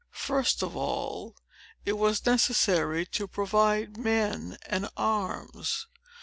First 0.33 0.63
of 0.63 0.75
all, 0.75 1.35
it 1.85 1.93
was 1.93 2.25
necessary 2.25 3.05
to 3.05 3.27
provide 3.27 3.97
men 3.97 4.57
and 4.65 4.89
arms. 4.97 5.85